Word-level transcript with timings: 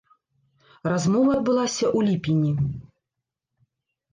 Размова 0.91 1.29
адбылася 1.39 1.85
ў 1.97 2.09
ліпені. 2.09 2.51